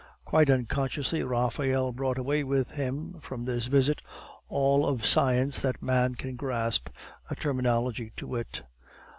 Quite 0.25 0.49
unconsciously 0.49 1.21
Raphael 1.21 1.91
brought 1.91 2.17
away 2.17 2.43
with 2.43 2.71
him 2.71 3.19
from 3.21 3.45
this 3.45 3.67
visit, 3.67 4.01
all 4.49 4.83
of 4.83 5.05
science 5.05 5.61
that 5.61 5.79
man 5.79 6.15
can 6.15 6.35
grasp, 6.35 6.89
a 7.29 7.35
terminology 7.35 8.11
to 8.17 8.25
wit. 8.25 8.63